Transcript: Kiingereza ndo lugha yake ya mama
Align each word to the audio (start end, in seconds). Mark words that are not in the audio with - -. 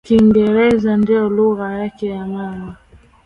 Kiingereza 0.05 0.91
ndo 1.01 1.21
lugha 1.35 1.65
yake 1.77 2.05
ya 2.13 2.23
mama 2.31 2.71